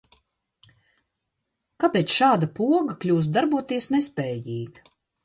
Kāpēc 1.83 2.15
šāda 2.21 2.49
poga 2.61 2.97
kļūst 3.05 3.37
darboties 3.37 3.89
nespējīga? 3.97 4.89